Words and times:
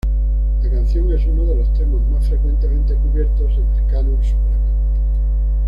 La 0.63 0.71
canción 0.71 1.11
es 1.11 1.27
uno 1.27 1.45
de 1.45 1.57
los 1.57 1.71
temas 1.75 2.01
más 2.09 2.27
frecuentemente 2.27 2.95
cubiertos 2.95 3.51
en 3.51 3.65
el 3.67 3.85
canon 3.91 4.15
Supremes. 4.23 4.59